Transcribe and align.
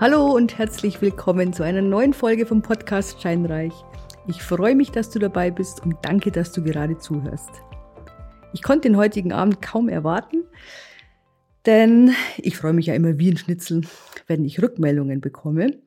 Hallo 0.00 0.34
und 0.34 0.56
herzlich 0.56 1.02
willkommen 1.02 1.52
zu 1.52 1.62
einer 1.62 1.82
neuen 1.82 2.14
Folge 2.14 2.46
vom 2.46 2.62
Podcast 2.62 3.20
Scheinreich. 3.20 3.74
Ich 4.28 4.42
freue 4.42 4.74
mich, 4.74 4.90
dass 4.90 5.10
du 5.10 5.18
dabei 5.18 5.50
bist 5.50 5.82
und 5.84 5.94
danke, 6.00 6.30
dass 6.30 6.52
du 6.52 6.62
gerade 6.62 6.96
zuhörst. 6.96 7.50
Ich 8.54 8.62
konnte 8.62 8.88
den 8.88 8.96
heutigen 8.96 9.34
Abend 9.34 9.60
kaum 9.60 9.90
erwarten, 9.90 10.44
denn 11.66 12.12
ich 12.38 12.56
freue 12.56 12.72
mich 12.72 12.86
ja 12.86 12.94
immer 12.94 13.18
wie 13.18 13.30
ein 13.30 13.36
Schnitzel, 13.36 13.82
wenn 14.26 14.42
ich 14.46 14.62
Rückmeldungen 14.62 15.20
bekomme. 15.20 15.78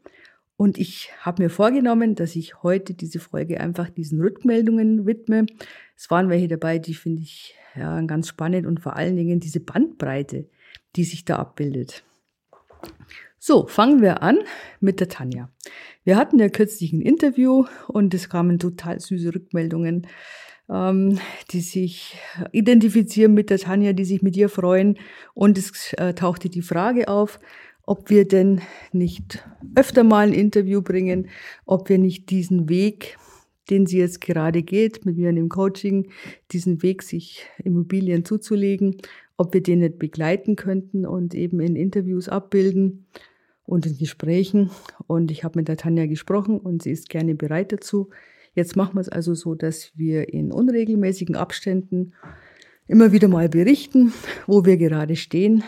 Und 0.57 0.77
ich 0.77 1.09
habe 1.19 1.41
mir 1.41 1.49
vorgenommen, 1.49 2.13
dass 2.13 2.35
ich 2.35 2.61
heute 2.61 2.93
diese 2.93 3.19
Folge 3.19 3.59
einfach 3.59 3.89
diesen 3.89 4.21
Rückmeldungen 4.21 5.07
widme. 5.07 5.47
Es 5.97 6.11
waren 6.11 6.29
welche 6.29 6.49
dabei, 6.49 6.77
die 6.77 6.93
finde 6.93 7.23
ich 7.23 7.55
ja 7.75 7.99
ganz 8.01 8.27
spannend 8.27 8.67
und 8.67 8.79
vor 8.79 8.95
allen 8.95 9.15
Dingen 9.15 9.39
diese 9.39 9.59
Bandbreite, 9.59 10.47
die 10.95 11.03
sich 11.03 11.25
da 11.25 11.37
abbildet. 11.37 12.03
So, 13.45 13.67
fangen 13.67 14.01
wir 14.01 14.23
an 14.23 14.39
mit 14.79 15.01
der 15.01 15.09
Tanja. 15.09 15.49
Wir 16.05 16.15
hatten 16.15 16.39
ja 16.39 16.47
kürzlich 16.47 16.93
ein 16.93 17.01
Interview 17.01 17.65
und 17.89 18.13
es 18.13 18.29
kamen 18.29 18.57
total 18.57 19.01
süße 19.01 19.35
Rückmeldungen, 19.35 20.07
ähm, 20.69 21.19
die 21.51 21.59
sich 21.59 22.15
identifizieren 22.53 23.33
mit 23.33 23.49
der 23.49 23.57
Tanja, 23.57 23.91
die 23.91 24.05
sich 24.05 24.21
mit 24.21 24.37
ihr 24.37 24.47
freuen. 24.47 24.97
Und 25.33 25.57
es 25.57 25.91
äh, 25.97 26.13
tauchte 26.13 26.47
die 26.47 26.61
Frage 26.61 27.09
auf, 27.09 27.41
ob 27.85 28.09
wir 28.09 28.25
denn 28.25 28.61
nicht 28.93 29.45
öfter 29.75 30.05
mal 30.05 30.27
ein 30.27 30.33
Interview 30.33 30.81
bringen, 30.81 31.27
ob 31.65 31.89
wir 31.89 31.97
nicht 31.97 32.29
diesen 32.29 32.69
Weg, 32.69 33.17
den 33.69 33.85
sie 33.87 33.97
jetzt 33.97 34.21
gerade 34.21 34.63
geht, 34.63 35.05
mit 35.05 35.17
mir 35.17 35.31
in 35.31 35.35
dem 35.35 35.49
Coaching, 35.49 36.09
diesen 36.53 36.81
Weg, 36.81 37.03
sich 37.03 37.45
Immobilien 37.61 38.23
zuzulegen, 38.23 39.01
ob 39.35 39.53
wir 39.53 39.61
den 39.61 39.79
nicht 39.79 39.99
begleiten 39.99 40.55
könnten 40.55 41.05
und 41.05 41.35
eben 41.35 41.59
in 41.59 41.75
Interviews 41.75 42.29
abbilden 42.29 43.05
und 43.65 43.85
in 43.85 43.97
Gesprächen. 43.97 44.69
Und 45.07 45.31
ich 45.31 45.43
habe 45.43 45.59
mit 45.59 45.67
der 45.67 45.77
Tanja 45.77 46.05
gesprochen 46.05 46.59
und 46.59 46.83
sie 46.83 46.91
ist 46.91 47.09
gerne 47.09 47.35
bereit 47.35 47.71
dazu. 47.71 48.09
Jetzt 48.55 48.75
machen 48.75 48.95
wir 48.95 49.01
es 49.01 49.09
also 49.09 49.33
so, 49.33 49.55
dass 49.55 49.91
wir 49.97 50.31
in 50.31 50.51
unregelmäßigen 50.51 51.35
Abständen 51.35 52.13
immer 52.87 53.11
wieder 53.11 53.27
mal 53.27 53.49
berichten, 53.49 54.13
wo 54.45 54.65
wir 54.65 54.77
gerade 54.77 55.15
stehen, 55.15 55.63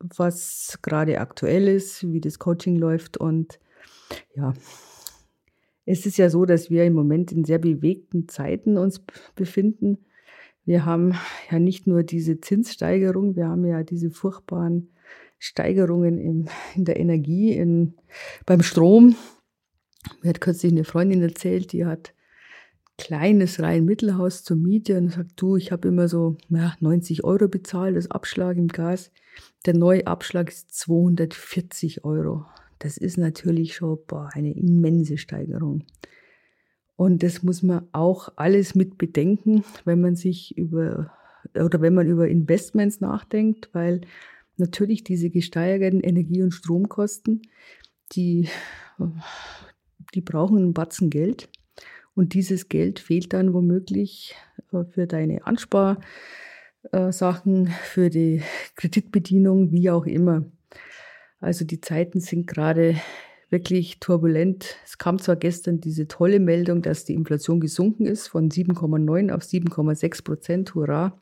was 0.00 0.78
gerade 0.82 1.20
aktuell 1.20 1.68
ist, 1.68 2.10
wie 2.10 2.20
das 2.20 2.38
Coaching 2.38 2.76
läuft. 2.76 3.16
Und 3.16 3.60
ja, 4.34 4.54
es 5.84 6.06
ist 6.06 6.16
ja 6.16 6.30
so, 6.30 6.46
dass 6.46 6.70
wir 6.70 6.84
im 6.84 6.94
Moment 6.94 7.32
in 7.32 7.44
sehr 7.44 7.58
bewegten 7.58 8.28
Zeiten 8.28 8.78
uns 8.78 9.02
befinden. 9.34 9.98
Wir 10.64 10.84
haben 10.84 11.14
ja 11.50 11.58
nicht 11.58 11.86
nur 11.86 12.02
diese 12.02 12.40
Zinssteigerung, 12.40 13.36
wir 13.36 13.48
haben 13.48 13.64
ja 13.64 13.82
diese 13.82 14.10
furchtbaren 14.10 14.90
Steigerungen 15.40 16.18
in, 16.18 16.50
in 16.76 16.84
der 16.84 17.00
Energie, 17.00 17.54
in, 17.56 17.94
beim 18.44 18.62
Strom. 18.62 19.16
Mir 20.22 20.28
hat 20.28 20.40
kürzlich 20.40 20.70
eine 20.70 20.84
Freundin 20.84 21.22
erzählt, 21.22 21.72
die 21.72 21.86
hat 21.86 22.10
ein 22.10 23.02
kleines 23.04 23.60
Reihenmittelhaus 23.60 24.44
zur 24.44 24.58
Miete 24.58 24.98
und 24.98 25.12
sagt, 25.12 25.32
du, 25.36 25.56
ich 25.56 25.72
habe 25.72 25.88
immer 25.88 26.08
so 26.08 26.36
ja, 26.50 26.74
90 26.80 27.24
Euro 27.24 27.48
bezahlt, 27.48 27.96
das 27.96 28.10
Abschlag 28.10 28.58
im 28.58 28.68
Gas. 28.68 29.10
Der 29.64 29.74
neue 29.74 30.06
Abschlag 30.06 30.50
ist 30.50 30.74
240 30.74 32.04
Euro. 32.04 32.44
Das 32.78 32.98
ist 32.98 33.16
natürlich 33.16 33.74
schon 33.74 33.98
boah, 34.06 34.28
eine 34.34 34.54
immense 34.54 35.16
Steigerung. 35.16 35.84
Und 36.96 37.22
das 37.22 37.42
muss 37.42 37.62
man 37.62 37.88
auch 37.92 38.28
alles 38.36 38.74
mit 38.74 38.98
bedenken, 38.98 39.64
wenn 39.86 40.02
man 40.02 40.16
sich 40.16 40.56
über 40.58 41.12
oder 41.54 41.80
wenn 41.80 41.94
man 41.94 42.06
über 42.06 42.28
Investments 42.28 43.00
nachdenkt, 43.00 43.70
weil 43.72 44.02
natürlich 44.60 45.02
diese 45.04 45.30
gesteigerten 45.30 46.00
Energie- 46.00 46.42
und 46.42 46.52
Stromkosten, 46.52 47.42
die, 48.12 48.48
die 50.14 50.20
brauchen 50.20 50.58
einen 50.58 50.74
Batzen 50.74 51.10
Geld. 51.10 51.48
Und 52.14 52.34
dieses 52.34 52.68
Geld 52.68 52.98
fehlt 52.98 53.32
dann 53.32 53.54
womöglich 53.54 54.34
äh, 54.72 54.84
für 54.84 55.06
deine 55.06 55.46
Ansparsachen, 55.46 56.02
für 57.84 58.10
die 58.10 58.42
Kreditbedienung, 58.76 59.72
wie 59.72 59.90
auch 59.90 60.06
immer. 60.06 60.44
Also 61.40 61.64
die 61.64 61.80
Zeiten 61.80 62.20
sind 62.20 62.46
gerade 62.46 62.96
wirklich 63.48 63.98
turbulent. 64.00 64.76
Es 64.84 64.98
kam 64.98 65.18
zwar 65.18 65.36
gestern 65.36 65.80
diese 65.80 66.06
tolle 66.06 66.40
Meldung, 66.40 66.82
dass 66.82 67.04
die 67.04 67.14
Inflation 67.14 67.60
gesunken 67.60 68.06
ist 68.06 68.28
von 68.28 68.50
7,9 68.50 69.32
auf 69.32 69.42
7,6 69.42 70.24
Prozent. 70.24 70.74
Hurra! 70.74 71.18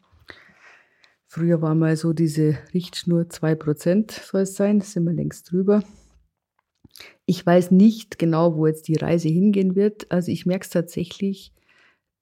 Früher 1.30 1.60
war 1.60 1.74
mal 1.74 1.94
so 1.94 2.14
diese 2.14 2.56
Richtschnur 2.72 3.24
2% 3.24 4.24
soll 4.24 4.40
es 4.40 4.54
sein, 4.54 4.80
sind 4.80 5.04
wir 5.04 5.12
längst 5.12 5.52
drüber. 5.52 5.84
Ich 7.26 7.44
weiß 7.44 7.70
nicht 7.70 8.18
genau, 8.18 8.56
wo 8.56 8.66
jetzt 8.66 8.88
die 8.88 8.96
Reise 8.96 9.28
hingehen 9.28 9.76
wird. 9.76 10.10
Also 10.10 10.32
ich 10.32 10.46
merke 10.46 10.64
es 10.64 10.70
tatsächlich, 10.70 11.52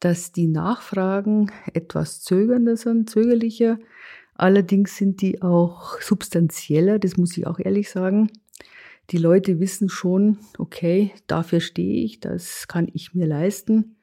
dass 0.00 0.32
die 0.32 0.48
Nachfragen 0.48 1.52
etwas 1.72 2.22
zögernder 2.22 2.76
sind, 2.76 3.08
zögerlicher. 3.08 3.78
Allerdings 4.34 4.96
sind 4.96 5.22
die 5.22 5.40
auch 5.40 6.00
substanzieller, 6.00 6.98
das 6.98 7.16
muss 7.16 7.38
ich 7.38 7.46
auch 7.46 7.60
ehrlich 7.60 7.88
sagen. 7.90 8.28
Die 9.10 9.18
Leute 9.18 9.60
wissen 9.60 9.88
schon, 9.88 10.38
okay, 10.58 11.12
dafür 11.28 11.60
stehe 11.60 12.04
ich, 12.04 12.18
das 12.18 12.66
kann 12.66 12.88
ich 12.92 13.14
mir 13.14 13.26
leisten. 13.26 13.98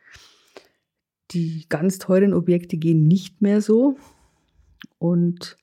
Die 1.31 1.65
ganz 1.67 1.99
teuren 1.99 2.33
Objekte 2.33 2.77
gehen 2.77 3.05
nicht 3.05 3.41
mehr 3.41 3.59
so. 3.59 3.97
Und 4.99 5.57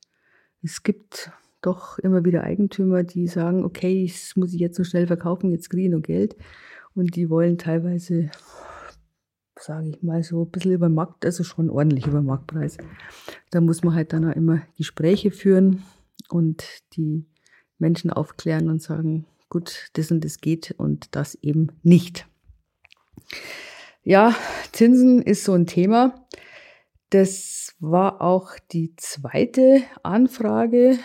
es 0.62 0.82
gibt 0.82 1.30
doch 1.62 1.98
immer 1.98 2.24
wieder 2.24 2.44
Eigentümer, 2.44 3.02
die 3.02 3.26
sagen, 3.26 3.64
okay, 3.64 4.06
das 4.06 4.36
muss 4.36 4.54
ich 4.54 4.60
jetzt 4.60 4.76
so 4.76 4.84
schnell 4.84 5.06
verkaufen, 5.06 5.50
jetzt 5.50 5.70
kriege 5.70 5.84
ich 5.84 5.90
noch 5.90 6.02
Geld. 6.02 6.36
Und 6.94 7.16
die 7.16 7.30
wollen 7.30 7.58
teilweise, 7.58 8.30
sage 9.58 9.90
ich 9.90 10.02
mal, 10.02 10.22
so 10.22 10.44
ein 10.44 10.50
bisschen 10.50 10.72
über 10.72 10.88
Markt, 10.88 11.24
also 11.24 11.44
schon 11.44 11.70
ordentlich 11.70 12.06
über 12.06 12.22
Marktpreis. 12.22 12.78
Da 13.50 13.60
muss 13.60 13.82
man 13.84 13.94
halt 13.94 14.12
dann 14.12 14.28
auch 14.30 14.36
immer 14.36 14.62
Gespräche 14.76 15.30
führen 15.30 15.82
und 16.28 16.64
die 16.94 17.26
Menschen 17.78 18.10
aufklären 18.10 18.68
und 18.68 18.82
sagen, 18.82 19.26
gut, 19.48 19.90
das 19.94 20.10
und 20.10 20.24
das 20.24 20.38
geht 20.38 20.74
und 20.78 21.14
das 21.14 21.34
eben 21.36 21.68
nicht. 21.82 22.26
Ja, 24.02 24.34
Zinsen 24.72 25.22
ist 25.22 25.44
so 25.44 25.52
ein 25.52 25.66
Thema. 25.66 26.26
Das 27.10 27.74
war 27.80 28.22
auch 28.22 28.52
die 28.70 28.94
zweite 28.96 29.82
Anfrage, 30.04 30.98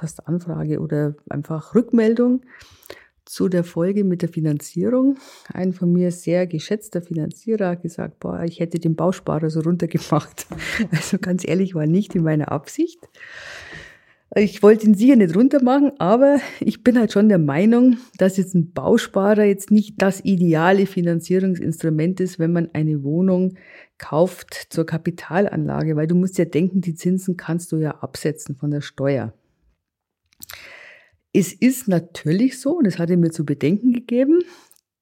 heißt 0.00 0.28
Anfrage 0.28 0.78
oder 0.78 1.16
einfach 1.28 1.74
Rückmeldung 1.74 2.42
zu 3.24 3.48
der 3.48 3.64
Folge 3.64 4.04
mit 4.04 4.22
der 4.22 4.28
Finanzierung. 4.28 5.18
Ein 5.52 5.72
von 5.72 5.92
mir 5.92 6.12
sehr 6.12 6.46
geschätzter 6.46 7.02
Finanzierer 7.02 7.70
hat 7.70 7.82
gesagt, 7.82 8.20
boah, 8.20 8.42
ich 8.44 8.60
hätte 8.60 8.78
den 8.78 8.96
Bausparer 8.96 9.50
so 9.50 9.60
runtergemacht. 9.60 10.46
Also 10.92 11.18
ganz 11.18 11.46
ehrlich, 11.46 11.74
war 11.74 11.86
nicht 11.86 12.14
in 12.14 12.22
meiner 12.22 12.50
Absicht. 12.50 12.98
Ich 14.36 14.62
wollte 14.62 14.86
ihn 14.86 14.94
sicher 14.94 15.16
nicht 15.16 15.34
runter 15.34 15.62
machen, 15.62 15.90
aber 15.98 16.38
ich 16.60 16.84
bin 16.84 16.96
halt 16.96 17.12
schon 17.12 17.28
der 17.28 17.40
Meinung, 17.40 17.96
dass 18.16 18.36
jetzt 18.36 18.54
ein 18.54 18.72
Bausparer 18.72 19.42
jetzt 19.42 19.72
nicht 19.72 19.94
das 19.98 20.24
ideale 20.24 20.86
Finanzierungsinstrument 20.86 22.20
ist, 22.20 22.38
wenn 22.38 22.52
man 22.52 22.70
eine 22.72 23.02
Wohnung 23.02 23.54
kauft 24.00 24.68
zur 24.70 24.86
Kapitalanlage, 24.86 25.94
weil 25.94 26.06
du 26.06 26.14
musst 26.14 26.38
ja 26.38 26.46
denken, 26.46 26.80
die 26.80 26.94
Zinsen 26.94 27.36
kannst 27.36 27.70
du 27.70 27.76
ja 27.76 27.92
absetzen 28.00 28.56
von 28.56 28.70
der 28.70 28.80
Steuer. 28.80 29.34
Es 31.32 31.52
ist 31.52 31.86
natürlich 31.86 32.58
so, 32.58 32.78
und 32.78 32.86
das 32.86 32.98
hat 32.98 33.10
er 33.10 33.18
mir 33.18 33.30
zu 33.30 33.44
bedenken 33.44 33.92
gegeben, 33.92 34.40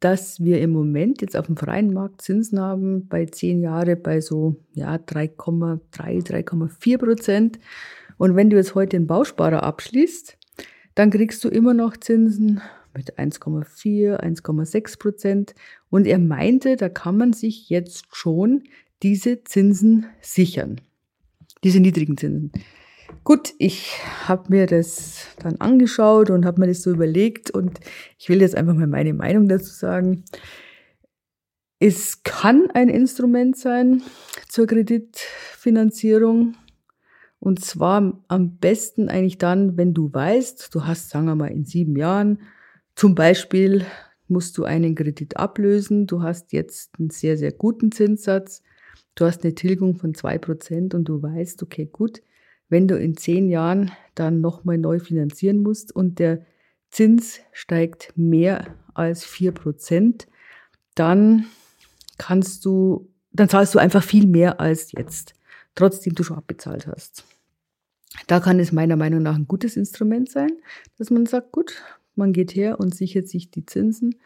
dass 0.00 0.40
wir 0.40 0.60
im 0.60 0.70
Moment 0.70 1.22
jetzt 1.22 1.36
auf 1.36 1.46
dem 1.46 1.56
freien 1.56 1.92
Markt 1.92 2.22
Zinsen 2.22 2.60
haben 2.60 3.08
bei 3.08 3.24
zehn 3.26 3.60
Jahre 3.60 3.96
bei 3.96 4.20
so 4.20 4.56
ja, 4.72 4.96
3,3, 4.96 5.80
3,4 5.92 6.98
Prozent. 6.98 7.58
Und 8.16 8.36
wenn 8.36 8.50
du 8.50 8.56
jetzt 8.56 8.74
heute 8.74 8.96
einen 8.96 9.06
Bausparer 9.06 9.62
abschließt, 9.62 10.36
dann 10.96 11.10
kriegst 11.10 11.42
du 11.44 11.48
immer 11.48 11.72
noch 11.72 11.96
Zinsen 11.96 12.60
mit 12.94 13.16
1,4, 13.16 14.20
1,6 14.20 14.98
Prozent. 14.98 15.54
Und 15.88 16.06
er 16.06 16.18
meinte, 16.18 16.76
da 16.76 16.88
kann 16.88 17.16
man 17.16 17.32
sich 17.32 17.68
jetzt 17.68 18.06
schon 18.12 18.64
diese 19.02 19.44
Zinsen 19.44 20.06
sichern. 20.20 20.80
Diese 21.64 21.80
niedrigen 21.80 22.16
Zinsen. 22.16 22.52
Gut, 23.24 23.54
ich 23.58 23.98
habe 24.26 24.44
mir 24.48 24.66
das 24.66 25.26
dann 25.38 25.56
angeschaut 25.56 26.30
und 26.30 26.46
habe 26.46 26.60
mir 26.60 26.68
das 26.68 26.82
so 26.82 26.90
überlegt 26.90 27.50
und 27.50 27.80
ich 28.18 28.28
will 28.28 28.40
jetzt 28.40 28.54
einfach 28.54 28.74
mal 28.74 28.86
meine 28.86 29.12
Meinung 29.12 29.48
dazu 29.48 29.72
sagen. 29.72 30.24
Es 31.78 32.22
kann 32.22 32.70
ein 32.72 32.88
Instrument 32.88 33.56
sein 33.56 34.02
zur 34.48 34.66
Kreditfinanzierung 34.66 36.54
und 37.40 37.64
zwar 37.64 38.20
am 38.28 38.56
besten 38.56 39.08
eigentlich 39.08 39.38
dann, 39.38 39.76
wenn 39.76 39.94
du 39.94 40.12
weißt, 40.12 40.74
du 40.74 40.86
hast, 40.86 41.10
sagen 41.10 41.26
wir 41.26 41.34
mal, 41.34 41.52
in 41.52 41.64
sieben 41.64 41.96
Jahren 41.96 42.40
zum 42.94 43.14
Beispiel 43.14 43.84
musst 44.26 44.58
du 44.58 44.64
einen 44.64 44.94
Kredit 44.94 45.36
ablösen, 45.36 46.06
du 46.06 46.22
hast 46.22 46.52
jetzt 46.52 46.98
einen 46.98 47.10
sehr, 47.10 47.36
sehr 47.38 47.52
guten 47.52 47.92
Zinssatz, 47.92 48.62
du 49.18 49.24
hast 49.24 49.42
eine 49.42 49.54
Tilgung 49.54 49.96
von 49.96 50.14
zwei 50.14 50.38
Prozent 50.38 50.94
und 50.94 51.04
du 51.04 51.20
weißt, 51.20 51.62
okay, 51.62 51.86
gut, 51.86 52.22
wenn 52.68 52.86
du 52.86 52.96
in 52.96 53.16
zehn 53.16 53.48
Jahren 53.48 53.90
dann 54.14 54.40
nochmal 54.40 54.78
neu 54.78 55.00
finanzieren 55.00 55.62
musst 55.62 55.94
und 55.94 56.18
der 56.18 56.44
Zins 56.90 57.40
steigt 57.52 58.12
mehr 58.16 58.74
als 58.94 59.24
vier 59.24 59.52
Prozent, 59.52 60.28
dann 60.94 61.46
kannst 62.16 62.64
du, 62.64 63.10
dann 63.32 63.48
zahlst 63.48 63.74
du 63.74 63.78
einfach 63.78 64.02
viel 64.02 64.26
mehr 64.26 64.60
als 64.60 64.92
jetzt, 64.92 65.34
trotzdem 65.74 66.14
du 66.14 66.22
schon 66.22 66.38
abbezahlt 66.38 66.86
hast. 66.86 67.24
Da 68.26 68.40
kann 68.40 68.58
es 68.58 68.72
meiner 68.72 68.96
Meinung 68.96 69.22
nach 69.22 69.34
ein 69.34 69.48
gutes 69.48 69.76
Instrument 69.76 70.30
sein, 70.30 70.50
dass 70.96 71.10
man 71.10 71.26
sagt, 71.26 71.52
gut, 71.52 71.82
man 72.14 72.32
geht 72.32 72.54
her 72.54 72.80
und 72.80 72.94
sichert 72.94 73.28
sich 73.28 73.50
die 73.50 73.66
Zinsen 73.66 74.16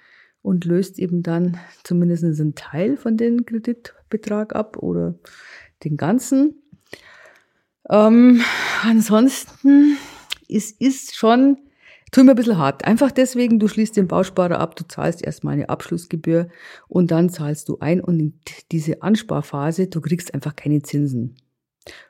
und 0.40 0.64
löst 0.64 0.98
eben 0.98 1.22
dann 1.22 1.58
zumindest 1.84 2.24
einen 2.24 2.54
Teil 2.54 2.96
von 2.96 3.16
dem 3.16 3.44
Kreditbetrag 4.12 4.54
ab 4.54 4.76
oder 4.78 5.14
den 5.84 5.96
ganzen. 5.96 6.62
Ähm, 7.90 8.42
ansonsten, 8.82 9.96
es 10.48 10.70
ist 10.70 11.16
schon, 11.16 11.58
tut 12.12 12.24
mir 12.24 12.32
ein 12.32 12.36
bisschen 12.36 12.58
hart. 12.58 12.84
Einfach 12.84 13.10
deswegen, 13.10 13.58
du 13.58 13.68
schließt 13.68 13.96
den 13.96 14.08
Bausparer 14.08 14.58
ab, 14.58 14.76
du 14.76 14.86
zahlst 14.86 15.22
erstmal 15.22 15.54
eine 15.54 15.68
Abschlussgebühr 15.68 16.48
und 16.88 17.10
dann 17.10 17.30
zahlst 17.30 17.68
du 17.68 17.78
ein 17.80 18.00
und 18.00 18.20
in 18.20 18.40
diese 18.70 19.02
Ansparphase, 19.02 19.88
du 19.88 20.00
kriegst 20.00 20.32
einfach 20.34 20.54
keine 20.54 20.82
Zinsen. 20.82 21.36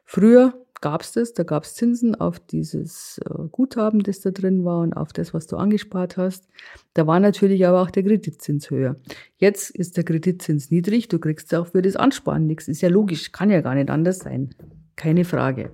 Früher 0.04 0.61
gab 0.82 1.00
es 1.00 1.12
das, 1.12 1.32
da 1.32 1.44
gab 1.44 1.64
es 1.64 1.74
Zinsen 1.74 2.14
auf 2.14 2.38
dieses 2.38 3.18
äh, 3.24 3.48
Guthaben, 3.50 4.02
das 4.02 4.20
da 4.20 4.30
drin 4.30 4.64
war 4.64 4.80
und 4.80 4.92
auf 4.92 5.14
das, 5.14 5.32
was 5.32 5.46
du 5.46 5.56
angespart 5.56 6.18
hast. 6.18 6.46
Da 6.92 7.06
war 7.06 7.20
natürlich 7.20 7.66
aber 7.66 7.80
auch 7.80 7.90
der 7.90 8.02
Kreditzins 8.02 8.70
höher. 8.70 8.96
Jetzt 9.38 9.70
ist 9.70 9.96
der 9.96 10.04
Kreditzins 10.04 10.70
niedrig, 10.70 11.08
du 11.08 11.18
kriegst 11.18 11.54
auch 11.54 11.68
für 11.68 11.80
das 11.80 11.96
Ansparen 11.96 12.46
nichts. 12.46 12.68
Ist 12.68 12.82
ja 12.82 12.90
logisch, 12.90 13.32
kann 13.32 13.48
ja 13.48 13.62
gar 13.62 13.74
nicht 13.74 13.88
anders 13.88 14.18
sein. 14.18 14.54
Keine 14.96 15.24
Frage. 15.24 15.70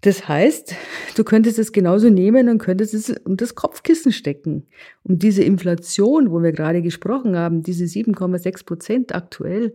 Das 0.00 0.28
heißt, 0.28 0.74
du 1.16 1.24
könntest 1.24 1.58
es 1.58 1.72
genauso 1.72 2.10
nehmen 2.10 2.50
und 2.50 2.58
könntest 2.58 2.92
es 2.92 3.08
unter 3.24 3.44
das 3.44 3.54
Kopfkissen 3.54 4.12
stecken. 4.12 4.66
Und 5.02 5.22
diese 5.22 5.42
Inflation, 5.42 6.30
wo 6.30 6.42
wir 6.42 6.52
gerade 6.52 6.82
gesprochen 6.82 7.36
haben, 7.36 7.62
diese 7.62 7.84
7,6 7.84 8.66
Prozent 8.66 9.14
aktuell, 9.14 9.74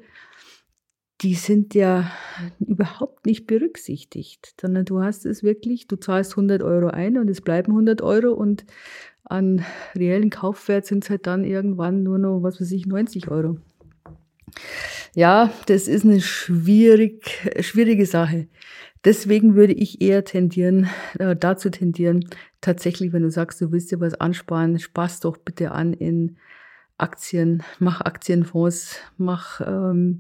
die 1.21 1.33
sind 1.33 1.75
ja 1.75 2.11
überhaupt 2.59 3.25
nicht 3.25 3.47
berücksichtigt, 3.47 4.55
sondern 4.59 4.85
du 4.85 5.01
hast 5.01 5.25
es 5.25 5.43
wirklich, 5.43 5.87
du 5.87 5.97
zahlst 5.97 6.31
100 6.31 6.63
Euro 6.63 6.87
ein 6.87 7.17
und 7.17 7.29
es 7.29 7.41
bleiben 7.41 7.73
100 7.73 8.01
Euro 8.01 8.31
und 8.33 8.65
an 9.23 9.63
reellen 9.95 10.29
Kaufwert 10.29 10.85
sind 10.85 11.03
es 11.03 11.09
halt 11.09 11.27
dann 11.27 11.43
irgendwann 11.43 12.03
nur 12.03 12.17
noch, 12.17 12.41
was 12.41 12.59
weiß 12.59 12.71
ich, 12.71 12.85
90 12.85 13.29
Euro. 13.29 13.57
Ja, 15.13 15.51
das 15.67 15.87
ist 15.87 16.05
eine 16.05 16.21
schwierig, 16.21 17.29
schwierige 17.59 18.05
Sache. 18.05 18.47
Deswegen 19.05 19.55
würde 19.55 19.73
ich 19.73 20.01
eher 20.01 20.25
tendieren, 20.25 20.89
äh, 21.19 21.35
dazu 21.35 21.69
tendieren, 21.69 22.25
tatsächlich, 22.59 23.13
wenn 23.13 23.23
du 23.23 23.31
sagst, 23.31 23.61
du 23.61 23.71
willst 23.71 23.91
dir 23.91 23.99
was 23.99 24.15
ansparen, 24.15 24.77
spaß 24.77 25.21
doch 25.21 25.37
bitte 25.37 25.71
an 25.71 25.93
in 25.93 26.37
Aktien, 26.97 27.63
mach 27.79 28.01
Aktienfonds, 28.01 28.99
mach 29.17 29.61
ähm, 29.61 30.19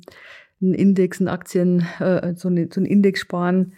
einen 0.61 0.73
Index, 0.73 1.19
einen 1.19 1.29
Aktien, 1.29 1.85
äh, 1.99 2.33
so, 2.35 2.49
eine, 2.49 2.69
so 2.71 2.79
einen 2.79 2.85
Index 2.85 3.21
sparen. 3.21 3.73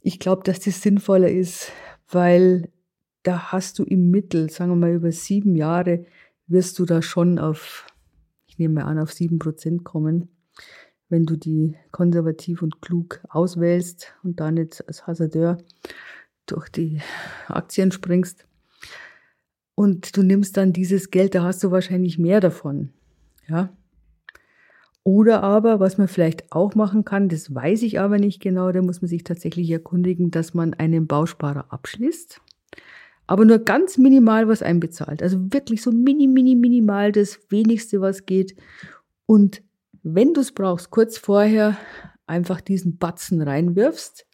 Ich 0.00 0.18
glaube, 0.18 0.42
dass 0.44 0.60
das 0.60 0.82
sinnvoller 0.82 1.30
ist, 1.30 1.72
weil 2.10 2.70
da 3.22 3.52
hast 3.52 3.78
du 3.78 3.84
im 3.84 4.10
Mittel, 4.10 4.50
sagen 4.50 4.70
wir 4.70 4.76
mal 4.76 4.94
über 4.94 5.12
sieben 5.12 5.56
Jahre, 5.56 6.06
wirst 6.46 6.78
du 6.78 6.84
da 6.84 7.02
schon 7.02 7.38
auf, 7.38 7.86
ich 8.46 8.58
nehme 8.58 8.74
mal 8.74 8.84
an, 8.84 8.98
auf 8.98 9.12
sieben 9.12 9.38
Prozent 9.38 9.84
kommen, 9.84 10.28
wenn 11.08 11.26
du 11.26 11.36
die 11.36 11.76
konservativ 11.90 12.62
und 12.62 12.80
klug 12.80 13.20
auswählst 13.28 14.14
und 14.22 14.40
da 14.40 14.50
nicht 14.50 14.86
als 14.86 15.06
Hasardeur 15.06 15.58
durch 16.46 16.68
die 16.68 17.00
Aktien 17.48 17.92
springst. 17.92 18.46
Und 19.74 20.16
du 20.16 20.22
nimmst 20.22 20.56
dann 20.56 20.72
dieses 20.72 21.10
Geld, 21.10 21.34
da 21.34 21.44
hast 21.44 21.62
du 21.62 21.70
wahrscheinlich 21.70 22.18
mehr 22.18 22.40
davon. 22.40 22.90
Ja, 23.46 23.70
oder 25.08 25.42
aber, 25.42 25.80
was 25.80 25.96
man 25.96 26.06
vielleicht 26.06 26.52
auch 26.52 26.74
machen 26.74 27.02
kann, 27.02 27.30
das 27.30 27.54
weiß 27.54 27.80
ich 27.84 27.98
aber 27.98 28.18
nicht 28.18 28.42
genau, 28.42 28.72
da 28.72 28.82
muss 28.82 29.00
man 29.00 29.08
sich 29.08 29.24
tatsächlich 29.24 29.70
erkundigen, 29.70 30.30
dass 30.30 30.52
man 30.52 30.74
einen 30.74 31.06
Bausparer 31.06 31.72
abschließt, 31.72 32.42
aber 33.26 33.46
nur 33.46 33.58
ganz 33.60 33.96
minimal 33.96 34.48
was 34.48 34.60
einbezahlt. 34.60 35.22
Also 35.22 35.50
wirklich 35.50 35.80
so 35.80 35.92
mini, 35.92 36.26
mini, 36.26 36.54
minimal 36.56 37.10
das 37.10 37.38
wenigste, 37.48 38.02
was 38.02 38.26
geht. 38.26 38.54
Und 39.24 39.62
wenn 40.02 40.34
du 40.34 40.42
es 40.42 40.52
brauchst, 40.52 40.90
kurz 40.90 41.16
vorher 41.16 41.78
einfach 42.26 42.60
diesen 42.60 42.98
Batzen 42.98 43.40
reinwirfst, 43.40 44.26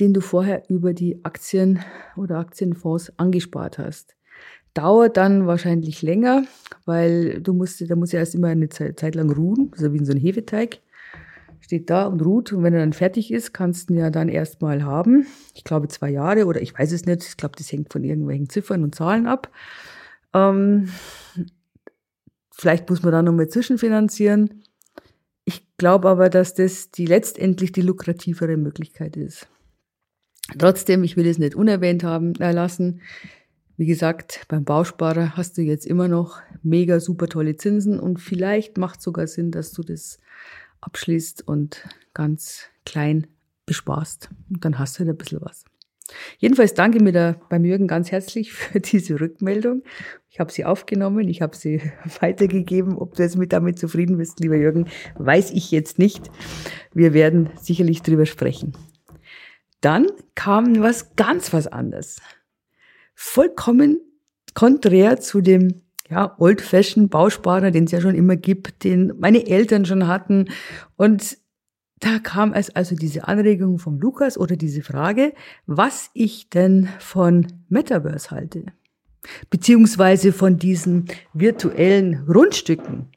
den 0.00 0.14
du 0.14 0.22
vorher 0.22 0.62
über 0.70 0.94
die 0.94 1.22
Aktien 1.26 1.80
oder 2.16 2.38
Aktienfonds 2.38 3.12
angespart 3.18 3.76
hast 3.76 4.16
dauert 4.74 5.16
dann 5.16 5.46
wahrscheinlich 5.46 6.02
länger, 6.02 6.44
weil 6.84 7.40
du 7.40 7.54
musst, 7.54 7.88
da 7.88 7.96
muss 7.96 8.12
ja 8.12 8.18
erst 8.18 8.34
immer 8.34 8.48
eine 8.48 8.68
Zeit, 8.68 9.14
lang 9.14 9.30
ruhen, 9.30 9.72
so 9.76 9.92
wie 9.92 9.98
in 9.98 10.04
so 10.04 10.12
ein 10.12 10.18
Hefeteig. 10.18 10.80
Steht 11.60 11.88
da 11.88 12.04
und 12.04 12.20
ruht 12.20 12.52
und 12.52 12.62
wenn 12.62 12.74
er 12.74 12.80
dann 12.80 12.92
fertig 12.92 13.32
ist, 13.32 13.54
kannst 13.54 13.88
du 13.88 13.94
ihn 13.94 14.00
ja 14.00 14.10
dann 14.10 14.28
erstmal 14.28 14.84
haben. 14.84 15.26
Ich 15.54 15.64
glaube 15.64 15.88
zwei 15.88 16.10
Jahre 16.10 16.44
oder 16.44 16.60
ich 16.60 16.78
weiß 16.78 16.92
es 16.92 17.06
nicht. 17.06 17.24
Ich 17.24 17.36
glaube, 17.38 17.54
das 17.56 17.72
hängt 17.72 17.90
von 17.90 18.04
irgendwelchen 18.04 18.50
Ziffern 18.50 18.82
und 18.82 18.94
Zahlen 18.94 19.26
ab. 19.26 19.50
Ähm, 20.34 20.90
vielleicht 22.52 22.90
muss 22.90 23.02
man 23.02 23.12
da 23.12 23.22
nochmal 23.22 23.48
zwischenfinanzieren. 23.48 24.62
Ich 25.46 25.66
glaube 25.78 26.10
aber, 26.10 26.28
dass 26.28 26.52
das 26.52 26.90
die 26.90 27.06
letztendlich 27.06 27.72
die 27.72 27.82
lukrativere 27.82 28.58
Möglichkeit 28.58 29.16
ist. 29.16 29.48
Trotzdem, 30.58 31.02
ich 31.04 31.16
will 31.16 31.26
es 31.26 31.38
nicht 31.38 31.54
unerwähnt 31.54 32.04
haben 32.04 32.34
äh, 32.34 32.52
lassen. 32.52 33.00
Wie 33.76 33.86
gesagt, 33.86 34.44
beim 34.46 34.64
Bausparer 34.64 35.36
hast 35.36 35.58
du 35.58 35.62
jetzt 35.62 35.84
immer 35.84 36.06
noch 36.06 36.40
mega 36.62 37.00
super 37.00 37.26
tolle 37.26 37.56
Zinsen 37.56 37.98
und 37.98 38.20
vielleicht 38.20 38.78
macht 38.78 39.02
sogar 39.02 39.26
Sinn, 39.26 39.50
dass 39.50 39.72
du 39.72 39.82
das 39.82 40.20
abschließt 40.80 41.48
und 41.48 41.84
ganz 42.12 42.68
klein 42.86 43.26
besparst. 43.66 44.30
Und 44.48 44.64
dann 44.64 44.78
hast 44.78 44.94
du 44.94 45.00
halt 45.00 45.10
ein 45.10 45.16
bisschen 45.16 45.40
was. 45.40 45.64
Jedenfalls 46.38 46.74
danke 46.74 47.02
mir 47.02 47.12
da 47.12 47.34
beim 47.48 47.64
Jürgen 47.64 47.88
ganz 47.88 48.12
herzlich 48.12 48.52
für 48.52 48.78
diese 48.78 49.18
Rückmeldung. 49.18 49.82
Ich 50.30 50.38
habe 50.38 50.52
sie 50.52 50.64
aufgenommen, 50.64 51.28
ich 51.28 51.42
habe 51.42 51.56
sie 51.56 51.82
weitergegeben. 52.20 52.96
Ob 52.96 53.14
du 53.14 53.24
jetzt 53.24 53.36
mit 53.36 53.52
damit 53.52 53.80
zufrieden 53.80 54.18
bist, 54.18 54.38
lieber 54.38 54.56
Jürgen, 54.56 54.86
weiß 55.16 55.50
ich 55.50 55.72
jetzt 55.72 55.98
nicht. 55.98 56.30
Wir 56.92 57.12
werden 57.12 57.50
sicherlich 57.60 58.02
drüber 58.02 58.26
sprechen. 58.26 58.76
Dann 59.80 60.06
kam 60.36 60.80
was 60.80 61.16
ganz 61.16 61.52
was 61.52 61.66
anderes 61.66 62.20
vollkommen 63.14 64.00
konträr 64.54 65.20
zu 65.20 65.40
dem 65.40 65.82
ja, 66.08 66.34
old-fashioned 66.38 67.10
Bausparer, 67.10 67.70
den 67.70 67.84
es 67.84 67.92
ja 67.92 68.00
schon 68.00 68.14
immer 68.14 68.36
gibt, 68.36 68.84
den 68.84 69.12
meine 69.18 69.46
Eltern 69.46 69.84
schon 69.84 70.06
hatten. 70.06 70.50
Und 70.96 71.38
da 72.00 72.18
kam 72.18 72.52
es 72.52 72.70
also 72.70 72.94
diese 72.94 73.26
Anregung 73.26 73.78
von 73.78 73.98
Lukas 73.98 74.36
oder 74.36 74.56
diese 74.56 74.82
Frage, 74.82 75.32
was 75.66 76.10
ich 76.12 76.50
denn 76.50 76.88
von 76.98 77.46
Metaverse 77.68 78.30
halte. 78.30 78.66
Beziehungsweise 79.48 80.32
von 80.32 80.58
diesen 80.58 81.06
virtuellen 81.32 82.24
Rundstücken 82.28 83.08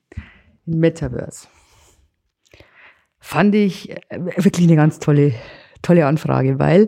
in 0.66 0.80
Metaverse. 0.80 1.48
Fand 3.20 3.56
ich 3.56 3.89
äh, 3.89 3.98
wirklich 4.38 4.68
eine 4.68 4.77
ganz 4.77 5.00
tolle, 5.00 5.34
tolle 5.82 6.06
Anfrage, 6.06 6.60
weil 6.60 6.88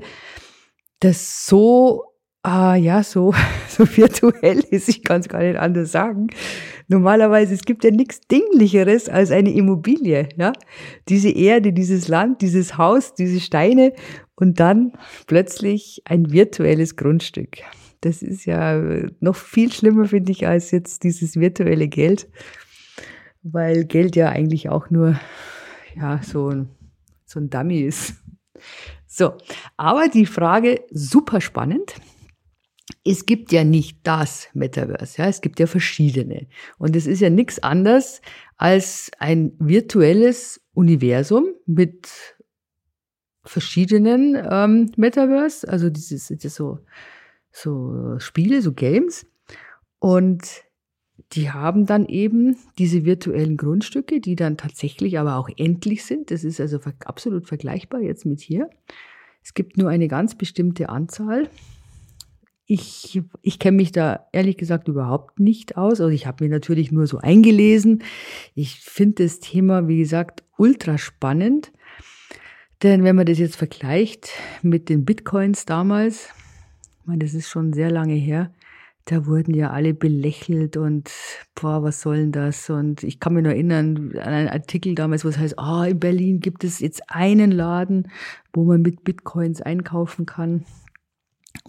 das 1.02 1.46
so 1.46 2.09
Ah, 2.42 2.76
ja, 2.76 3.04
so, 3.04 3.34
so 3.68 3.86
virtuell 3.86 4.60
ist, 4.72 4.88
ich 4.90 5.04
kann 5.04 5.22
es 5.22 5.28
gar 5.28 5.42
nicht 5.42 5.58
anders 5.58 5.92
sagen. 5.92 6.28
Normalerweise, 6.88 7.54
es 7.54 7.64
gibt 7.64 7.84
ja 7.84 7.92
nichts 7.92 8.22
Dinglicheres 8.22 9.10
als 9.10 9.32
eine 9.32 9.52
Immobilie, 9.52 10.30
ja. 10.38 10.54
Diese 11.10 11.30
Erde, 11.30 11.74
dieses 11.74 12.08
Land, 12.08 12.42
dieses 12.42 12.78
Haus, 12.78 13.14
diese 13.14 13.40
Steine 13.40 13.94
und 14.36 14.60
dann 14.60 14.94
plötzlich 15.28 16.02
ein 16.06 16.32
virtuelles 16.32 16.96
Grundstück. 16.96 17.58
Das 18.02 18.22
ist 18.22 18.46
ja 18.46 18.82
noch 19.20 19.36
viel 19.36 19.72
schlimmer, 19.74 20.06
finde 20.06 20.32
ich, 20.32 20.48
als 20.48 20.72
jetzt 20.72 21.04
dieses 21.04 21.36
virtuelle 21.36 21.90
Geld, 21.90 22.30
weil 23.44 23.84
Geld 23.84 24.16
ja 24.16 24.30
eigentlich 24.30 24.70
auch 24.70 24.90
nur, 24.90 25.20
ja, 25.96 26.22
so 26.24 26.48
ein, 26.48 26.70
so 27.26 27.42
ein 27.42 27.50
Dummy 27.50 27.82
ist. 27.82 28.16
So, 29.06 29.34
aber 29.76 30.08
die 30.08 30.26
Frage 30.26 30.82
super 30.92 31.42
spannend 31.42 31.96
es 33.04 33.26
gibt 33.26 33.52
ja 33.52 33.64
nicht 33.64 34.00
das 34.04 34.50
Metaverse, 34.54 35.22
ja, 35.22 35.28
es 35.28 35.42
gibt 35.42 35.60
ja 35.60 35.68
verschiedene. 35.68 36.48
Und 36.78 36.96
es 36.96 37.08
ist 37.08 37.22
ja 37.22 37.30
nichts 37.30 37.60
anderes 37.60 38.22
als 38.58 39.12
ein 39.20 39.54
virtuelles 39.60 40.62
Universum 40.74 41.48
mit 41.66 42.10
verschiedenen 43.44 44.38
ähm, 44.50 44.92
Metaverse, 44.96 45.68
also 45.68 45.90
dieses 45.90 46.30
ja 46.30 46.50
so, 46.50 46.80
so 47.52 48.20
Spiele, 48.20 48.62
so 48.62 48.74
Games. 48.74 49.26
Und 50.00 50.64
die 51.34 51.52
haben 51.52 51.86
dann 51.86 52.06
eben 52.06 52.58
diese 52.78 53.06
virtuellen 53.06 53.58
Grundstücke, 53.58 54.20
die 54.20 54.36
dann 54.36 54.58
tatsächlich 54.58 55.20
aber 55.20 55.36
auch 55.36 55.50
endlich 55.58 56.06
sind. 56.06 56.32
Das 56.32 56.44
ist 56.44 56.60
also 56.60 56.80
absolut 57.06 57.48
vergleichbar 57.48 58.02
jetzt 58.02 58.26
mit 58.26 58.40
hier. 58.40 58.70
Es 59.44 59.54
gibt 59.54 59.78
nur 59.78 59.90
eine 59.90 60.08
ganz 60.08 60.36
bestimmte 60.36 60.90
Anzahl 60.90 61.50
ich, 62.72 63.20
ich 63.42 63.58
kenne 63.58 63.78
mich 63.78 63.92
da 63.92 64.28
ehrlich 64.32 64.56
gesagt 64.56 64.88
überhaupt 64.88 65.40
nicht 65.40 65.76
aus. 65.76 66.00
Also 66.00 66.10
ich 66.10 66.28
habe 66.28 66.44
mir 66.44 66.52
natürlich 66.52 66.92
nur 66.92 67.08
so 67.08 67.18
eingelesen. 67.18 68.04
Ich 68.54 68.80
finde 68.80 69.24
das 69.24 69.40
Thema, 69.40 69.88
wie 69.88 69.98
gesagt, 69.98 70.44
ultra 70.56 71.00
spannend. 71.00 71.72
Denn 72.84 73.04
wenn 73.04 73.16
man 73.16 73.26
das 73.26 73.40
jetzt 73.40 73.56
vergleicht 73.56 74.30
mit 74.62 74.88
den 74.88 75.04
Bitcoins 75.04 75.66
damals, 75.66 76.30
ich 77.02 77.08
meine, 77.08 77.26
das 77.26 77.34
ist 77.34 77.50
schon 77.50 77.74
sehr 77.74 77.90
lange 77.90 78.14
her, 78.14 78.54
da 79.06 79.26
wurden 79.26 79.56
ja 79.56 79.72
alle 79.72 79.96
belächelt 79.96 80.78
und 80.78 81.10
boah, 81.56 81.82
was 81.82 82.02
soll 82.02 82.18
denn 82.18 82.32
das? 82.32 82.70
Und 82.70 83.04
ich 83.04 83.20
kann 83.20 83.34
mich 83.34 83.42
nur 83.42 83.54
erinnern 83.54 84.12
an 84.16 84.32
einen 84.32 84.48
Artikel 84.48 84.94
damals, 84.94 85.26
wo 85.26 85.30
es 85.30 85.40
heißt, 85.40 85.58
ah, 85.58 85.82
oh, 85.82 85.84
in 85.86 86.00
Berlin 86.00 86.40
gibt 86.40 86.64
es 86.64 86.82
jetzt 86.82 87.02
einen 87.08 87.50
Laden, 87.50 88.12
wo 88.54 88.64
man 88.64 88.84
mit 88.84 89.04
Bitcoins 89.04 89.60
einkaufen 89.60 90.28
kann. 90.28 90.66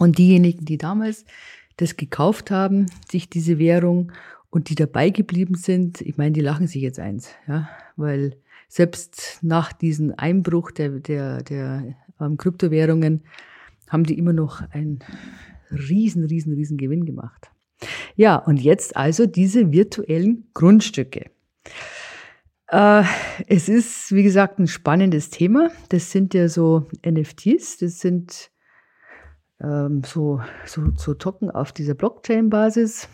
Und 0.01 0.17
diejenigen, 0.17 0.65
die 0.65 0.79
damals 0.79 1.25
das 1.77 1.95
gekauft 1.95 2.49
haben, 2.49 2.87
sich 3.07 3.29
diese 3.29 3.59
Währung 3.59 4.11
und 4.49 4.69
die 4.69 4.75
dabei 4.75 5.11
geblieben 5.11 5.53
sind, 5.53 6.01
ich 6.01 6.17
meine, 6.17 6.31
die 6.31 6.41
lachen 6.41 6.65
sich 6.65 6.81
jetzt 6.81 6.99
eins, 6.99 7.29
ja, 7.47 7.69
weil 7.97 8.35
selbst 8.67 9.37
nach 9.43 9.71
diesem 9.71 10.11
Einbruch 10.17 10.71
der, 10.71 10.89
der, 10.89 11.43
der 11.43 11.93
ähm, 12.19 12.37
Kryptowährungen 12.37 13.21
haben 13.89 14.03
die 14.03 14.17
immer 14.17 14.33
noch 14.33 14.67
einen 14.71 15.03
riesen, 15.69 16.23
riesen, 16.23 16.53
riesen 16.53 16.79
Gewinn 16.79 17.05
gemacht. 17.05 17.51
Ja, 18.15 18.37
und 18.37 18.59
jetzt 18.59 18.97
also 18.97 19.27
diese 19.27 19.71
virtuellen 19.71 20.47
Grundstücke. 20.55 21.29
Äh, 22.69 23.03
es 23.45 23.69
ist, 23.69 24.11
wie 24.11 24.23
gesagt, 24.23 24.57
ein 24.57 24.65
spannendes 24.65 25.29
Thema. 25.29 25.69
Das 25.89 26.09
sind 26.09 26.33
ja 26.33 26.49
so 26.49 26.87
NFTs, 27.05 27.77
das 27.77 27.99
sind 27.99 28.49
ähm, 29.63 30.03
so, 30.05 30.41
so, 30.65 30.83
so 30.95 31.13
Token 31.13 31.51
auf 31.51 31.71
dieser 31.71 31.93
Blockchain-Basis. 31.93 33.07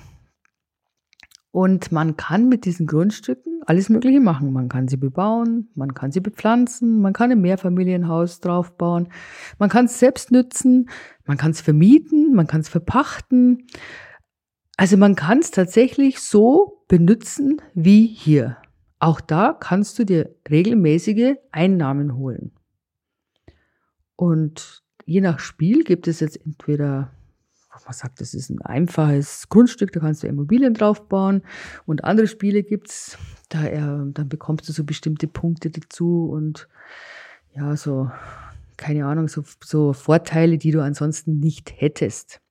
Und 1.51 1.92
man 1.92 2.18
kann 2.18 2.50
mit 2.50 2.66
diesen 2.66 2.88
Grundstücken 2.88 3.62
alles 3.66 3.89
Mögliche 3.89 4.20
machen. 4.20 4.54
Man 4.54 4.70
kann 4.70 4.88
sie 4.88 4.98
bebauen, 4.98 5.70
man 5.75 5.94
kann 5.94 6.12
sie 6.12 6.20
bepflanzen, 6.20 7.01
man 7.01 7.13
kann 7.13 7.32
ein 7.32 7.42
Mehrfamilienhaus 7.42 8.39
draufbauen, 8.39 9.10
man 9.58 9.70
kann 9.70 9.86
es 9.86 10.00
selbst 10.00 10.32
nützen, 10.32 10.89
man 11.25 11.38
kann 11.38 11.51
es 11.51 11.62
vermieten, 11.62 12.34
man 12.34 12.48
kann 12.48 12.62
es 12.62 12.70
verpachten. 12.70 13.68
Also 14.77 14.96
man 14.96 15.16
kann 15.16 15.39
es 15.39 15.51
tatsächlich 15.51 16.20
so 16.20 16.84
benutzen 16.88 17.62
wie 17.74 18.06
hier. 18.06 18.58
Auch 19.00 19.20
da 19.20 19.54
kannst 19.54 20.00
du 20.00 20.06
dir 20.06 20.36
regelmäßige 20.50 21.36
Einnahmen 21.51 22.16
holen. 22.16 22.51
Und 24.16 24.84
je 25.08 25.22
nach 25.22 25.40
Spiel 25.40 25.84
gibt 25.84 26.08
es 26.08 26.20
jetzt 26.20 26.46
entweder, 26.46 27.12
man 27.86 27.94
sagt, 27.94 28.20
das 28.22 28.34
ist 28.34 28.50
ein 28.50 28.62
einfaches 28.62 29.48
Grundstück, 29.50 29.92
da 29.94 30.02
kannst 30.02 30.22
du 30.22 30.28
Immobilien 30.28 30.74
draufbauen 30.74 31.42
und 31.86 32.04
andere 32.04 32.28
Spiele 32.28 32.62
gibt's, 32.62 33.18
da 33.50 33.64
er, 33.64 34.06
dann 34.14 34.30
bekommst 34.30 34.68
du 34.68 34.74
so 34.74 34.84
bestimmte 34.84 35.28
Punkte 35.28 35.70
dazu 35.70 36.30
und 36.30 36.68
ja, 37.56 37.76
so, 37.78 38.12
keine 38.76 39.06
Ahnung, 39.06 39.28
so, 39.30 39.44
so 39.64 39.94
Vorteile, 39.94 40.58
die 40.58 40.72
du 40.72 40.82
ansonsten 40.82 41.40
nicht 41.40 41.74
hättest. 41.78 42.42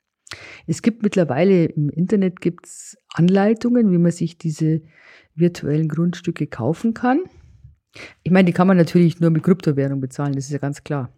Es 0.67 0.81
gibt 0.81 1.03
mittlerweile 1.03 1.67
im 1.67 1.91
Internet 1.91 2.41
gibt's 2.41 2.97
Anleitungen, 3.13 3.93
wie 3.93 3.99
man 3.99 4.13
sich 4.13 4.39
diese 4.39 4.81
virtuellen 5.35 5.89
Grundstücke 5.89 6.47
kaufen 6.47 6.95
kann. 6.95 7.21
Ich 8.23 8.33
meine, 8.33 8.47
die 8.47 8.53
kann 8.53 8.67
man 8.67 8.77
natürlich 8.77 9.21
nur 9.21 9.31
mit 9.31 9.43
Kryptowährung 9.43 10.01
bezahlen, 10.01 10.33
das 10.33 10.47
ist 10.47 10.53
ja 10.53 10.59
ganz 10.59 10.83
klar. 10.83 11.11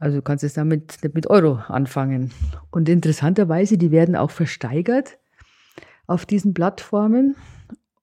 Also 0.00 0.16
du 0.16 0.22
kannst 0.22 0.42
es 0.42 0.54
damit 0.54 0.98
nicht 1.02 1.14
mit 1.14 1.28
Euro 1.28 1.56
anfangen. 1.68 2.32
Und 2.70 2.88
interessanterweise, 2.88 3.76
die 3.76 3.90
werden 3.90 4.16
auch 4.16 4.30
versteigert 4.30 5.18
auf 6.06 6.24
diesen 6.24 6.54
Plattformen. 6.54 7.36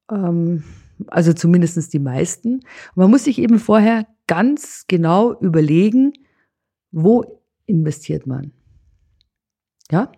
Ähm, 0.09 0.63
also 1.07 1.33
zumindest 1.33 1.91
die 1.93 1.99
meisten. 1.99 2.61
Man 2.95 3.09
muss 3.09 3.23
sich 3.23 3.39
eben 3.39 3.59
vorher 3.59 4.05
ganz 4.27 4.85
genau 4.87 5.39
überlegen, 5.39 6.13
wo 6.91 7.41
investiert 7.65 8.27
man? 8.27 8.51
Ja? 9.91 10.11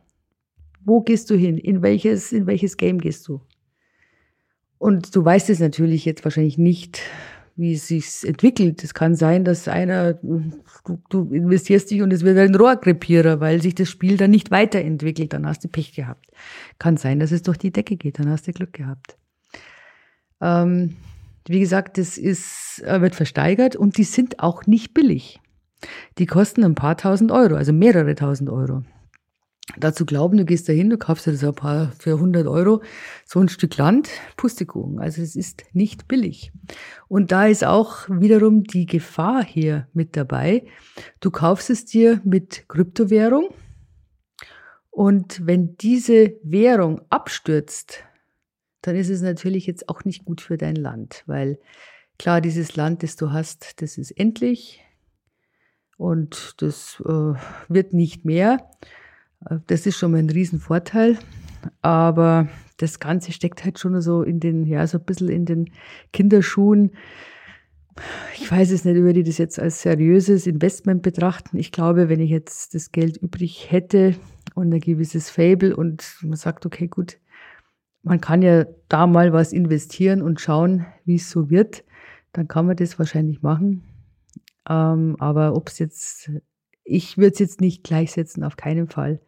Wo 0.84 1.02
gehst 1.02 1.30
du 1.30 1.36
hin? 1.36 1.58
In 1.58 1.82
welches, 1.82 2.34
in 2.34 2.46
welches 2.46 2.76
Game 2.76 3.00
gehst 3.00 3.28
du? 3.28 3.42
Und 4.78 5.16
du 5.16 5.24
weißt 5.24 5.50
es 5.50 5.60
natürlich 5.60 6.04
jetzt 6.04 6.24
wahrscheinlich 6.26 6.58
nicht, 6.58 7.02
wie 7.60 7.74
es 7.74 7.88
sich 7.88 8.06
entwickelt. 8.24 8.84
Es 8.84 8.94
kann 8.94 9.16
sein, 9.16 9.44
dass 9.44 9.68
einer, 9.68 10.14
du, 10.14 10.52
du 11.10 11.30
investierst 11.34 11.92
dich 11.92 12.02
und 12.02 12.14
es 12.14 12.24
wird 12.24 12.38
ein 12.38 12.56
Rohrkrepierer, 12.56 13.42
weil 13.42 13.62
sich 13.62 13.76
das 13.76 13.90
Spiel 13.90 14.16
dann 14.16 14.32
nicht 14.32 14.50
weiterentwickelt, 14.50 15.34
dann 15.34 15.46
hast 15.46 15.64
du 15.64 15.68
Pech 15.68 15.94
gehabt. 15.94 16.26
Kann 16.80 16.96
sein, 16.96 17.20
dass 17.20 17.32
es 17.32 17.42
durch 17.44 17.58
die 17.58 17.72
Decke 17.72 17.98
geht, 17.98 18.18
dann 18.18 18.30
hast 18.30 18.48
du 18.48 18.54
Glück 18.54 18.74
gehabt. 18.74 19.18
Ähm, 20.42 20.96
wie 21.48 21.60
gesagt, 21.60 21.98
das 21.98 22.18
ist, 22.18 22.82
äh, 22.86 23.02
wird 23.02 23.16
versteigert 23.16 23.76
und 23.76 23.98
die 23.98 24.06
sind 24.06 24.40
auch 24.40 24.66
nicht 24.66 24.94
billig. 24.94 25.42
Die 26.18 26.26
kosten 26.26 26.64
ein 26.64 26.76
paar 26.76 26.96
tausend 26.96 27.32
Euro, 27.32 27.56
also 27.56 27.74
mehrere 27.74 28.16
tausend 28.16 28.50
Euro 28.50 28.84
dazu 29.78 30.06
glauben, 30.06 30.38
du 30.38 30.46
gehst 30.46 30.68
da 30.70 30.74
hin, 30.74 30.90
du 30.90 30.98
kaufst 30.98 31.28
dir 31.28 31.32
das 31.32 31.44
ein 31.44 31.54
paar 31.54 31.92
für 32.00 32.14
100 32.16 32.48
Euro, 32.48 32.82
so 33.26 33.40
ein 33.40 33.50
Stück 33.50 33.78
Land, 33.78 34.10
Pustekuchen. 34.38 35.00
Also 35.00 35.22
es 35.22 35.36
ist 35.36 35.64
nicht 35.74 36.08
billig. 36.08 36.52
Und 37.08 37.32
da 37.32 37.48
ist 37.48 37.64
auch 37.64 38.08
wiederum 38.10 38.64
die 38.64 38.86
Gefahr 38.86 39.44
hier 39.44 39.88
mit 39.94 40.16
dabei. 40.16 40.66
Du 41.20 41.32
kaufst 41.32 41.70
es 41.70 41.86
dir 41.86 42.22
mit 42.24 42.66
Kryptowährung 42.68 43.50
und 44.92 45.46
wenn 45.46 45.78
diese 45.78 46.34
Währung 46.44 47.02
abstürzt, 47.10 48.04
dann 48.82 48.96
ist 48.96 49.10
es 49.10 49.22
natürlich 49.22 49.66
jetzt 49.66 49.90
auch 49.90 50.04
nicht 50.04 50.26
gut 50.26 50.42
für 50.42 50.58
dein 50.58 50.76
Land, 50.76 51.24
weil 51.26 51.60
klar, 52.18 52.42
dieses 52.42 52.76
Land, 52.76 53.04
das 53.04 53.16
du 53.16 53.32
hast, 53.32 53.82
das 53.82 53.98
ist 53.98 54.12
endlich 54.12 54.82
und 55.98 56.56
das 56.62 57.02
äh, 57.06 57.34
wird 57.68 57.94
nicht 57.94 58.26
mehr. 58.26 58.70
Das 59.68 59.86
ist 59.86 59.98
schon 59.98 60.12
mal 60.12 60.18
ein 60.18 60.30
Riesenvorteil. 60.30 61.18
Aber 61.82 62.48
das 62.78 63.00
Ganze 63.00 63.32
steckt 63.32 63.64
halt 63.64 63.80
schon 63.80 64.00
so 64.02 64.24
in 64.24 64.40
den, 64.40 64.66
ja, 64.66 64.86
so 64.88 64.98
ein 64.98 65.04
bisschen 65.04 65.30
in 65.30 65.46
den 65.46 65.70
Kinderschuhen. 66.14 66.92
Ich 68.36 68.50
weiß 68.50 68.72
es 68.72 68.86
nicht, 68.86 68.96
würde 68.96 69.20
ich 69.20 69.26
das 69.26 69.38
jetzt 69.38 69.60
als 69.60 69.82
seriöses 69.82 70.48
Investment 70.48 71.02
betrachten. 71.02 71.58
Ich 71.58 71.72
glaube, 71.72 72.08
wenn 72.08 72.22
ich 72.22 72.30
jetzt 72.30 72.74
das 72.74 72.92
Geld 72.92 73.18
übrig 73.18 73.70
hätte 73.70 74.16
und 74.56 74.74
ein 74.74 74.80
gewisses 74.80 75.30
Fable 75.30 75.76
und 75.76 76.16
man 76.22 76.38
sagt, 76.38 76.66
okay, 76.66 76.88
gut, 76.88 77.18
man 78.02 78.22
kann 78.22 78.42
ja 78.42 78.66
da 78.88 79.06
mal 79.06 79.34
was 79.34 79.52
investieren 79.52 80.22
und 80.22 80.40
schauen, 80.40 80.86
wie 81.04 81.16
es 81.16 81.30
so 81.30 81.50
wird, 81.50 81.84
dann 82.32 82.48
kann 82.48 82.66
man 82.66 82.78
das 82.78 82.98
wahrscheinlich 82.98 83.42
machen. 83.42 83.84
Ähm, 84.70 85.18
aber 85.20 85.56
ob 85.56 85.68
es 85.68 85.80
jetzt, 85.80 86.32
ich 86.86 87.18
würde 87.18 87.34
es 87.34 87.40
jetzt 87.40 87.60
nicht 87.60 87.84
gleichsetzen, 87.84 88.46
auf 88.46 88.56
keinen 88.56 88.88
Fall 88.88 89.20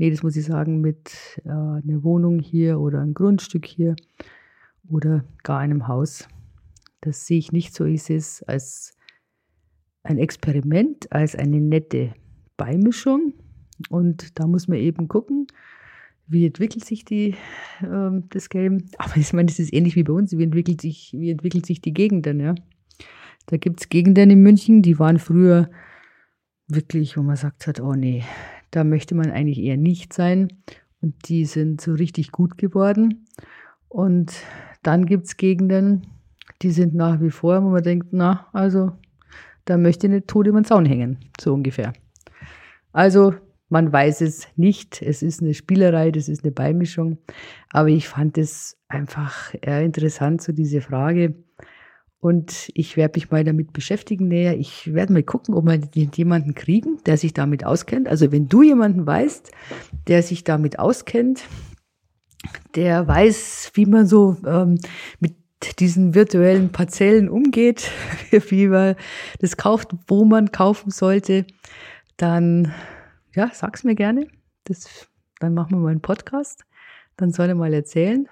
nee, 0.00 0.10
das 0.10 0.22
muss 0.22 0.34
ich 0.34 0.46
sagen, 0.46 0.80
mit 0.80 1.40
äh, 1.44 1.50
einer 1.50 2.02
Wohnung 2.02 2.40
hier 2.40 2.80
oder 2.80 3.02
ein 3.02 3.12
Grundstück 3.12 3.66
hier 3.66 3.96
oder 4.88 5.24
gar 5.42 5.58
einem 5.58 5.88
Haus. 5.88 6.26
Das 7.02 7.26
sehe 7.26 7.38
ich 7.38 7.52
nicht 7.52 7.74
so. 7.74 7.84
Sehe 7.96 8.16
es 8.16 8.42
als 8.44 8.96
ein 10.02 10.16
Experiment, 10.16 11.12
als 11.12 11.36
eine 11.36 11.60
nette 11.60 12.14
Beimischung. 12.56 13.34
Und 13.90 14.38
da 14.40 14.46
muss 14.46 14.68
man 14.68 14.78
eben 14.78 15.06
gucken, 15.06 15.46
wie 16.26 16.46
entwickelt 16.46 16.84
sich 16.84 17.04
die, 17.04 17.34
äh, 17.82 18.22
das 18.30 18.48
Game. 18.48 18.86
Aber 18.96 19.18
ich 19.18 19.34
meine, 19.34 19.46
das 19.46 19.58
ist 19.58 19.72
ähnlich 19.72 19.96
wie 19.96 20.04
bei 20.04 20.14
uns. 20.14 20.32
Wie 20.36 20.44
entwickelt 20.44 20.80
sich, 20.80 21.12
wie 21.12 21.30
entwickelt 21.30 21.66
sich 21.66 21.82
die 21.82 21.92
Gegenden, 21.92 22.40
ja? 22.40 22.54
Da 23.46 23.58
gibt 23.58 23.80
es 23.80 23.88
Gegenden 23.90 24.30
in 24.30 24.42
München, 24.42 24.80
die 24.80 24.98
waren 24.98 25.18
früher 25.18 25.70
wirklich, 26.68 27.18
wo 27.18 27.22
man 27.22 27.36
sagt 27.36 27.66
hat, 27.66 27.80
oh 27.80 27.94
nee, 27.94 28.22
da 28.70 28.84
möchte 28.84 29.14
man 29.14 29.30
eigentlich 29.30 29.58
eher 29.58 29.76
nicht 29.76 30.12
sein. 30.12 30.48
Und 31.00 31.28
die 31.28 31.44
sind 31.44 31.80
so 31.80 31.92
richtig 31.92 32.30
gut 32.30 32.58
geworden. 32.58 33.26
Und 33.88 34.32
dann 34.82 35.06
gibt 35.06 35.26
es 35.26 35.36
Gegenden, 35.36 36.06
die 36.62 36.70
sind 36.70 36.94
nach 36.94 37.20
wie 37.20 37.30
vor, 37.30 37.62
wo 37.64 37.70
man 37.70 37.82
denkt, 37.82 38.08
na, 38.12 38.46
also 38.52 38.92
da 39.64 39.78
möchte 39.78 40.06
ich 40.06 40.12
nicht 40.12 40.28
tot 40.28 40.46
über 40.46 40.60
den 40.60 40.64
Zaun 40.64 40.84
hängen, 40.84 41.18
so 41.40 41.54
ungefähr. 41.54 41.92
Also 42.92 43.34
man 43.68 43.92
weiß 43.92 44.20
es 44.20 44.48
nicht. 44.56 45.00
Es 45.00 45.22
ist 45.22 45.40
eine 45.40 45.54
Spielerei, 45.54 46.10
das 46.10 46.28
ist 46.28 46.44
eine 46.44 46.52
Beimischung. 46.52 47.18
Aber 47.70 47.88
ich 47.88 48.08
fand 48.08 48.36
es 48.36 48.76
einfach 48.88 49.54
eher 49.60 49.82
interessant, 49.82 50.42
so 50.42 50.52
diese 50.52 50.80
Frage, 50.80 51.34
und 52.20 52.70
ich 52.74 52.96
werde 52.96 53.18
mich 53.18 53.30
mal 53.30 53.44
damit 53.44 53.72
beschäftigen 53.72 54.28
näher. 54.28 54.58
Ich 54.58 54.92
werde 54.92 55.12
mal 55.12 55.22
gucken, 55.22 55.54
ob 55.54 55.66
wir 55.66 55.80
jemanden 56.14 56.54
kriegen, 56.54 56.98
der 57.06 57.16
sich 57.16 57.32
damit 57.32 57.64
auskennt. 57.64 58.08
Also 58.08 58.30
wenn 58.30 58.48
du 58.48 58.62
jemanden 58.62 59.06
weißt, 59.06 59.50
der 60.06 60.22
sich 60.22 60.44
damit 60.44 60.78
auskennt, 60.78 61.44
der 62.74 63.08
weiß, 63.08 63.72
wie 63.74 63.86
man 63.86 64.06
so 64.06 64.36
ähm, 64.46 64.78
mit 65.18 65.34
diesen 65.78 66.14
virtuellen 66.14 66.70
Parzellen 66.72 67.30
umgeht, 67.30 67.90
wie 68.48 68.68
man 68.68 68.96
das 69.38 69.56
kauft, 69.56 69.90
wo 70.06 70.24
man 70.24 70.52
kaufen 70.52 70.90
sollte, 70.90 71.46
dann 72.18 72.72
ja, 73.34 73.50
sag's 73.52 73.84
mir 73.84 73.94
gerne. 73.94 74.26
Das 74.64 75.08
dann 75.38 75.54
machen 75.54 75.72
wir 75.72 75.78
mal 75.78 75.90
einen 75.90 76.02
Podcast. 76.02 76.66
Dann 77.16 77.32
soll 77.32 77.48
er 77.48 77.54
mal 77.54 77.72
erzählen. 77.72 78.28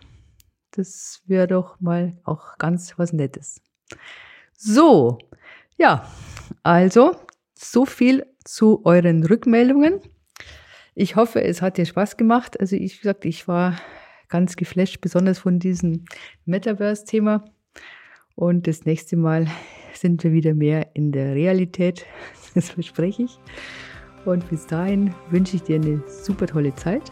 Das 0.73 1.23
wäre 1.26 1.47
doch 1.47 1.80
mal 1.80 2.18
auch 2.25 2.59
ganz 2.59 2.99
was 2.99 3.14
Nettes. 3.14 3.62
So, 4.57 5.18
ja, 5.76 6.11
also 6.62 7.16
so 7.54 7.85
viel 7.85 8.26
zu 8.45 8.85
euren 8.85 9.25
Rückmeldungen. 9.25 10.00
Ich 10.95 11.16
hoffe, 11.16 11.42
es 11.42 11.62
hat 11.62 11.78
dir 11.78 11.87
Spaß 11.87 12.16
gemacht. 12.16 12.59
Also 12.59 12.75
ich, 12.75 12.95
wie 12.95 13.02
gesagt, 13.02 13.25
ich 13.25 13.47
war 13.47 13.78
ganz 14.28 14.57
geflasht, 14.57 15.00
besonders 15.00 15.38
von 15.38 15.59
diesem 15.59 16.04
Metaverse-Thema. 16.45 17.45
Und 18.35 18.66
das 18.66 18.85
nächste 18.85 19.16
Mal 19.16 19.47
sind 19.95 20.23
wir 20.25 20.33
wieder 20.33 20.54
mehr 20.54 20.90
in 20.95 21.12
der 21.12 21.35
Realität. 21.35 22.07
Das 22.54 22.71
verspreche 22.71 23.25
ich. 23.25 23.38
Und 24.25 24.49
bis 24.49 24.66
dahin 24.66 25.14
wünsche 25.30 25.57
ich 25.57 25.62
dir 25.62 25.76
eine 25.76 26.02
super 26.09 26.47
tolle 26.47 26.75
Zeit. 26.75 27.02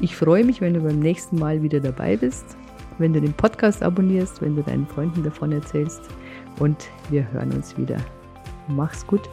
Ich 0.00 0.16
freue 0.16 0.44
mich, 0.44 0.60
wenn 0.60 0.74
du 0.74 0.80
beim 0.80 0.98
nächsten 0.98 1.38
Mal 1.38 1.62
wieder 1.62 1.78
dabei 1.78 2.16
bist, 2.16 2.56
wenn 3.02 3.12
du 3.12 3.20
den 3.20 3.34
Podcast 3.34 3.82
abonnierst, 3.82 4.40
wenn 4.40 4.56
du 4.56 4.62
deinen 4.62 4.86
Freunden 4.86 5.22
davon 5.22 5.52
erzählst. 5.52 6.00
Und 6.58 6.88
wir 7.10 7.30
hören 7.32 7.52
uns 7.52 7.76
wieder. 7.76 7.96
Mach's 8.68 9.06
gut. 9.06 9.28